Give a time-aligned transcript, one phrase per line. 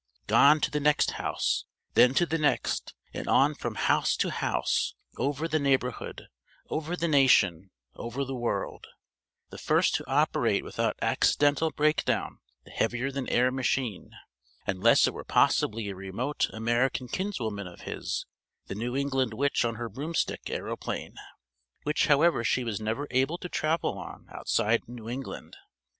[0.25, 4.95] Gone to the next house, then to the next, and on from house to house
[5.15, 6.27] over the neighborhood,
[6.71, 8.87] over the nation, over the world:
[9.51, 14.09] the first to operate without accidental breakdown the heavier than air machine,
[14.65, 18.25] unless it were possibly a remote American kinswoman of his,
[18.65, 21.13] the New England witch on her broomstick aeroplane:
[21.83, 25.57] which however she was never able to travel on outside New England.